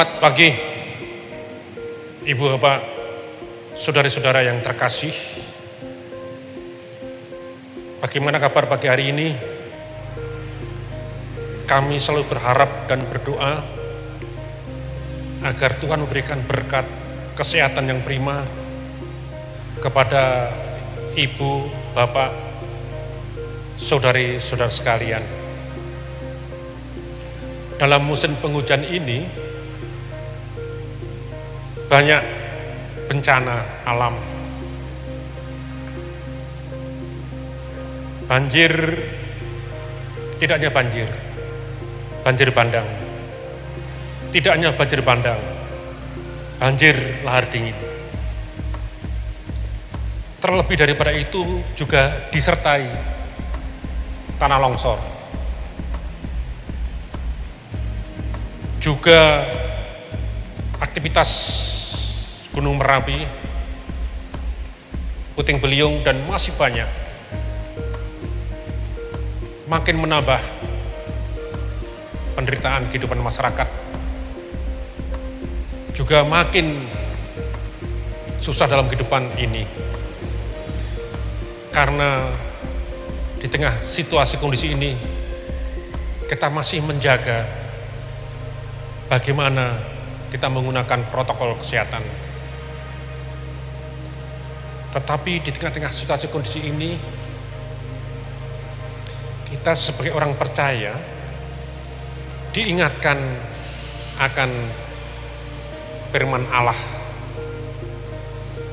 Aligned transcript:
Selamat 0.00 0.16
pagi, 0.32 0.48
Ibu 2.24 2.56
Bapak, 2.56 2.80
saudara-saudara 3.76 4.40
yang 4.40 4.64
terkasih. 4.64 5.12
Bagaimana 8.00 8.40
kabar 8.40 8.64
pagi 8.64 8.88
hari 8.88 9.12
ini? 9.12 9.36
Kami 11.68 12.00
selalu 12.00 12.32
berharap 12.32 12.88
dan 12.88 13.04
berdoa 13.12 13.60
agar 15.44 15.76
Tuhan 15.76 16.00
memberikan 16.00 16.40
berkat 16.48 16.88
kesehatan 17.36 17.92
yang 17.92 18.00
prima 18.00 18.40
kepada 19.84 20.48
Ibu, 21.12 21.52
Bapak, 21.92 22.32
saudari-saudara 23.76 24.72
sekalian. 24.72 25.24
Dalam 27.76 28.00
musim 28.00 28.32
penghujan 28.40 28.80
ini, 28.88 29.49
banyak 31.90 32.22
bencana 33.10 33.66
alam. 33.82 34.14
Banjir, 38.30 38.70
tidak 40.38 40.62
hanya 40.62 40.70
banjir, 40.70 41.10
banjir 42.22 42.54
bandang. 42.54 42.86
Tidak 44.30 44.52
hanya 44.54 44.70
banjir 44.70 45.02
bandang, 45.02 45.42
banjir 46.62 46.94
lahar 47.26 47.50
dingin. 47.50 47.74
Terlebih 50.38 50.78
daripada 50.78 51.10
itu 51.10 51.58
juga 51.74 52.30
disertai 52.30 52.86
tanah 54.38 54.62
longsor. 54.62 55.02
Juga 58.78 59.44
aktivitas 60.78 61.30
Gunung 62.50 62.82
Merapi, 62.82 63.22
Puting 65.38 65.62
Beliung, 65.62 66.02
dan 66.02 66.18
masih 66.26 66.50
banyak. 66.58 66.86
Makin 69.70 70.02
menambah 70.02 70.42
penderitaan 72.34 72.90
kehidupan 72.90 73.22
masyarakat. 73.22 73.68
Juga 75.94 76.26
makin 76.26 76.90
susah 78.42 78.66
dalam 78.66 78.90
kehidupan 78.90 79.38
ini. 79.38 79.62
Karena 81.70 82.34
di 83.38 83.46
tengah 83.46 83.78
situasi 83.78 84.42
kondisi 84.42 84.74
ini 84.74 84.98
kita 86.26 86.50
masih 86.50 86.82
menjaga 86.82 87.46
bagaimana 89.06 89.78
kita 90.34 90.50
menggunakan 90.50 91.06
protokol 91.14 91.54
kesehatan 91.58 92.02
tetapi 94.90 95.38
di 95.38 95.50
tengah-tengah 95.54 95.90
situasi 95.90 96.26
kondisi 96.26 96.66
ini 96.66 96.98
kita 99.50 99.74
sebagai 99.74 100.14
orang 100.14 100.34
percaya 100.34 100.94
diingatkan 102.50 103.18
akan 104.18 104.50
firman 106.10 106.42
Allah 106.50 106.78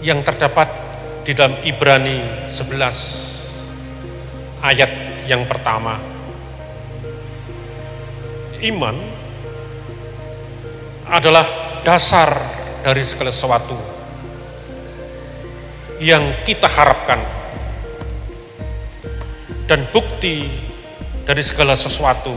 yang 0.02 0.26
terdapat 0.26 0.66
di 1.22 1.38
dalam 1.38 1.54
Ibrani 1.62 2.50
11 2.50 4.58
ayat 4.64 4.92
yang 5.30 5.46
pertama. 5.46 6.02
Iman 8.58 8.98
adalah 11.06 11.46
dasar 11.86 12.34
dari 12.82 13.06
segala 13.06 13.30
sesuatu 13.30 13.97
yang 15.98 16.46
kita 16.46 16.70
harapkan 16.70 17.18
dan 19.66 19.90
bukti 19.90 20.46
dari 21.26 21.44
segala 21.44 21.74
sesuatu 21.74 22.34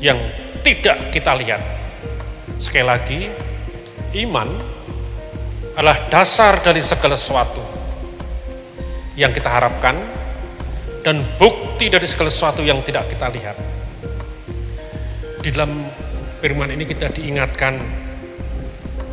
yang 0.00 0.16
tidak 0.64 1.12
kita 1.12 1.36
lihat. 1.36 1.62
Sekali 2.56 2.86
lagi, 2.88 3.20
iman 4.26 4.48
adalah 5.76 6.08
dasar 6.08 6.58
dari 6.64 6.80
segala 6.80 7.14
sesuatu 7.14 7.60
yang 9.14 9.30
kita 9.30 9.48
harapkan 9.48 9.94
dan 11.04 11.22
bukti 11.36 11.92
dari 11.92 12.08
segala 12.08 12.32
sesuatu 12.32 12.64
yang 12.64 12.80
tidak 12.82 13.06
kita 13.12 13.28
lihat. 13.30 13.56
Di 15.44 15.52
dalam 15.54 15.86
firman 16.42 16.72
ini 16.72 16.88
kita 16.88 17.12
diingatkan 17.12 17.78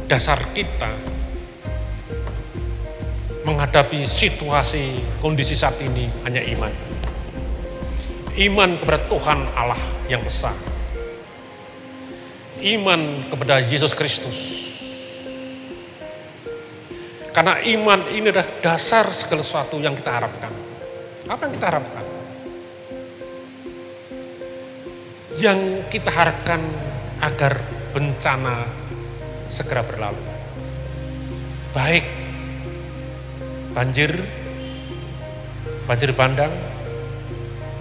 dasar 0.09 0.40
kita 0.56 1.12
menghadapi 3.44 4.08
situasi 4.08 5.00
kondisi 5.20 5.56
saat 5.56 5.76
ini 5.84 6.08
hanya 6.24 6.40
iman 6.44 6.72
iman 8.38 8.81
kepada 8.81 9.00
Tuhan 9.06 9.40
Allah 9.54 9.81
yang 10.09 10.26
besar. 10.26 10.54
Iman 12.64 13.28
kepada 13.30 13.62
Yesus 13.62 13.94
Kristus. 13.94 14.64
Karena 17.34 17.58
iman 17.59 18.08
ini 18.14 18.30
adalah 18.30 18.50
dasar 18.62 19.09
segala 19.09 19.42
sesuatu 19.42 19.82
yang 19.82 19.98
kita 19.98 20.22
harapkan. 20.22 20.53
Apa 21.26 21.50
yang 21.50 21.53
kita 21.58 21.66
harapkan? 21.66 22.06
Yang 25.34 25.59
kita 25.90 26.12
harapkan 26.14 26.62
agar 27.20 27.58
bencana 27.92 28.70
segera 29.50 29.82
berlalu. 29.82 30.22
Baik 31.74 32.22
banjir, 33.73 34.13
banjir 35.89 36.13
bandang, 36.13 36.53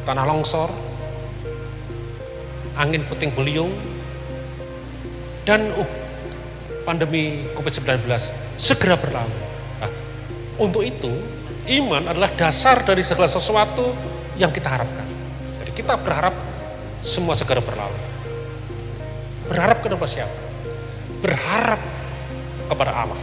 tanah 0.08 0.24
longsor, 0.24 0.72
angin 2.74 3.04
puting 3.06 3.30
beliung, 3.36 3.70
dan 5.44 5.70
uh, 5.76 5.88
pandemi 6.88 7.46
COVID-19 7.54 8.08
segera 8.56 8.96
berlalu. 8.98 9.36
Nah, 9.78 9.90
untuk 10.58 10.82
itu, 10.82 11.12
iman 11.78 12.10
adalah 12.10 12.32
dasar 12.34 12.82
dari 12.82 13.04
segala 13.06 13.30
sesuatu 13.30 13.92
yang 14.40 14.50
kita 14.50 14.66
harapkan. 14.66 15.06
Jadi 15.62 15.70
kita 15.76 15.94
berharap 16.00 16.34
semua 17.04 17.36
segera 17.36 17.60
berlalu. 17.60 17.98
Berharap 19.46 19.84
kepada 19.84 20.08
siapa? 20.08 20.38
Berharap 21.20 21.80
kepada 22.70 22.92
Allah. 22.96 23.20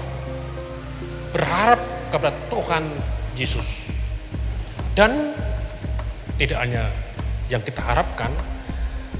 Berharap 1.33 1.98
kepada 2.09 2.33
Tuhan 2.49 2.83
Yesus. 3.37 3.87
Dan 4.97 5.33
tidak 6.35 6.59
hanya 6.59 6.91
yang 7.47 7.63
kita 7.63 7.79
harapkan, 7.79 8.29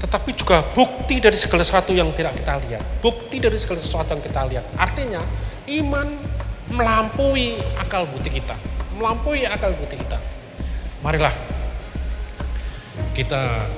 tetapi 0.00 0.32
juga 0.32 0.64
bukti 0.72 1.20
dari 1.20 1.36
segala 1.36 1.64
sesuatu 1.64 1.92
yang 1.92 2.12
tidak 2.16 2.36
kita 2.36 2.56
lihat. 2.68 2.84
Bukti 3.00 3.36
dari 3.40 3.56
segala 3.56 3.80
sesuatu 3.80 4.12
yang 4.16 4.22
kita 4.24 4.40
lihat. 4.48 4.64
Artinya 4.76 5.20
iman 5.70 6.08
melampaui 6.70 7.58
akal 7.76 8.06
bukti 8.08 8.40
kita. 8.40 8.56
Melampaui 8.96 9.44
akal 9.44 9.74
bukti 9.76 10.00
kita. 10.00 10.18
Marilah 11.00 11.32
kita 13.16 13.68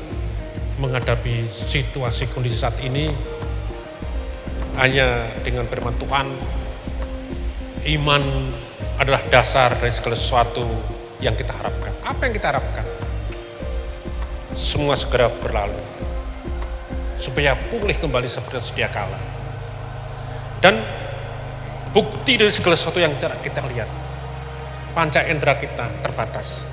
menghadapi 0.79 1.47
situasi 1.51 2.31
kondisi 2.31 2.59
saat 2.59 2.79
ini 2.83 3.11
hanya 4.79 5.31
dengan 5.43 5.67
firman 5.67 5.95
Tuhan. 5.99 6.27
Iman 7.83 8.23
adalah 9.01 9.23
dasar 9.29 9.77
dari 9.77 9.93
segala 9.93 10.17
sesuatu 10.17 10.65
yang 11.23 11.37
kita 11.37 11.55
harapkan. 11.55 11.93
Apa 12.03 12.29
yang 12.29 12.35
kita 12.35 12.49
harapkan? 12.53 12.87
semua 14.53 14.93
segera 14.97 15.33
berlalu 15.33 15.81
supaya 17.17 17.57
pulih 17.57 17.97
kembali 17.97 18.29
seperti 18.29 18.61
sedia 18.61 18.89
kala. 18.93 19.17
Dan 20.63 20.79
bukti 21.91 22.39
dari 22.39 22.53
segala 22.53 22.79
sesuatu 22.79 23.03
yang 23.03 23.15
kita 23.19 23.63
lihat, 23.67 23.89
panca 24.95 25.25
indera 25.27 25.59
kita 25.59 25.91
terbatas. 26.05 26.69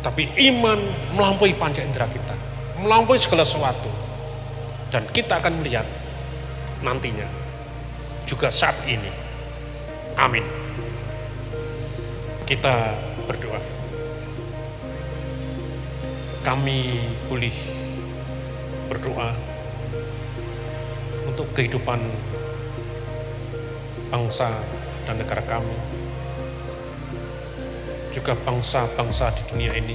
Tapi 0.00 0.32
iman 0.50 0.80
melampaui 1.14 1.54
panca 1.54 1.84
indera 1.84 2.08
kita, 2.08 2.34
melampaui 2.80 3.20
segala 3.20 3.44
sesuatu. 3.46 3.90
Dan 4.90 5.06
kita 5.06 5.38
akan 5.38 5.62
melihat 5.62 5.86
nantinya 6.82 7.28
juga 8.26 8.50
saat 8.50 8.74
ini. 8.90 9.10
Amin. 10.18 10.42
Kita 12.50 12.98
berdoa 13.30 13.62
kami 16.42 16.98
pulih 17.30 17.54
berdoa 18.90 19.30
untuk 21.30 21.46
kehidupan 21.54 22.02
bangsa 24.10 24.50
dan 25.06 25.22
negara 25.22 25.46
kami, 25.46 25.78
juga 28.10 28.34
bangsa-bangsa 28.42 29.30
di 29.38 29.42
dunia 29.46 29.70
ini 29.78 29.94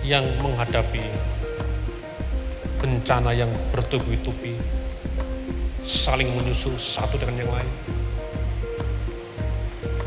yang 0.00 0.24
menghadapi 0.40 1.04
bencana 2.80 3.36
yang 3.36 3.52
bertubi-tubi, 3.68 4.56
saling 5.84 6.32
menyusul 6.40 6.80
satu 6.80 7.20
dengan 7.20 7.44
yang 7.44 7.52
lain. 7.52 7.99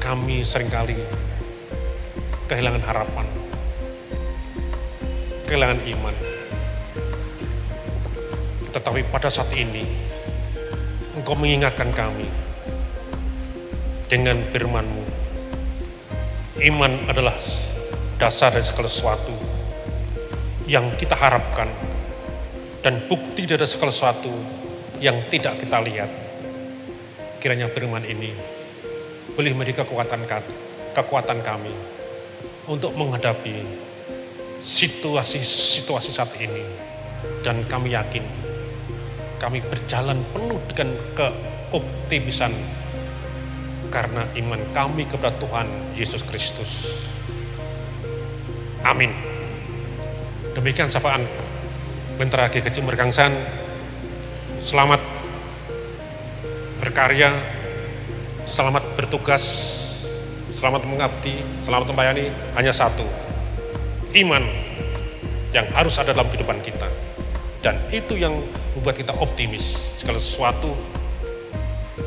Kami 0.03 0.43
sering 0.43 0.67
kali 0.67 0.99
kehilangan 2.51 2.83
harapan, 2.83 3.23
kehilangan 5.47 5.79
iman. 5.79 6.15
Tetapi 8.75 9.07
pada 9.07 9.31
saat 9.31 9.47
ini, 9.55 9.87
Engkau 11.15 11.39
mengingatkan 11.39 11.95
kami 11.95 12.27
dengan 14.11 14.43
firman-Mu. 14.51 15.07
Iman 16.67 17.07
adalah 17.07 17.39
dasar 18.19 18.51
dari 18.51 18.67
segala 18.67 18.91
sesuatu 18.91 19.31
yang 20.67 20.99
kita 20.99 21.15
harapkan 21.15 21.71
dan 22.83 23.07
bukti 23.07 23.47
dari 23.47 23.63
segala 23.63 23.95
sesuatu 23.95 24.35
yang 24.99 25.23
tidak 25.31 25.63
kita 25.63 25.79
lihat. 25.79 26.11
Kiranya 27.39 27.71
firman 27.71 28.03
ini 28.03 28.62
boleh 29.33 29.53
menjadi 29.57 29.85
kekuatan 29.85 30.29
kekuatan 30.93 31.39
kami 31.41 31.73
untuk 32.69 32.93
menghadapi 32.93 33.65
situasi-situasi 34.61 36.11
saat 36.13 36.31
ini 36.37 36.63
dan 37.41 37.65
kami 37.65 37.97
yakin 37.97 38.23
kami 39.43 39.59
berjalan 39.59 40.23
penuh 40.31 40.61
dengan 40.71 40.95
keoptimisan 41.17 42.55
karena 43.91 44.23
iman 44.39 44.61
kami 44.73 45.05
kepada 45.05 45.35
Tuhan 45.37 45.67
Yesus 45.93 46.23
Kristus. 46.25 46.71
Amin. 48.81 49.13
Demikian 50.55 50.89
sapaan 50.89 51.27
bentar 52.15 52.47
lagi 52.47 52.63
kecil. 52.63 52.87
Selamat 54.63 55.03
berkarya, 56.79 57.35
selamat 58.45 58.83
bertugas, 58.95 59.43
selamat 60.51 60.85
mengabdi, 60.87 61.43
selamat 61.63 61.91
membayani 61.91 62.29
hanya 62.55 62.73
satu. 62.75 63.05
Iman 64.13 64.45
yang 65.53 65.65
harus 65.73 65.97
ada 65.97 66.13
dalam 66.13 66.29
kehidupan 66.29 66.59
kita. 66.61 66.89
Dan 67.63 67.79
itu 67.89 68.19
yang 68.19 68.35
membuat 68.75 68.99
kita 68.99 69.15
optimis. 69.15 69.79
Segala 69.95 70.19
sesuatu 70.19 70.75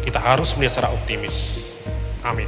kita 0.04 0.20
harus 0.22 0.54
melihat 0.54 0.78
secara 0.78 0.90
optimis. 0.92 1.66
Amin. 2.22 2.46